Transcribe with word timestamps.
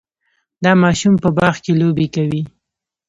دا 0.63 0.71
ماشوم 0.83 1.13
په 1.23 1.29
باغ 1.37 1.55
کې 1.63 1.73
لوبې 1.81 2.07
کوي. 2.15 2.43